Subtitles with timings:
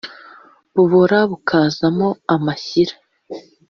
[0.75, 2.93] Bubora bukazamo amashyira